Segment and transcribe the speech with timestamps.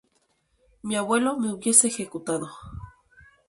[0.81, 2.49] Mi abuelo me hubiese ejecutado"—.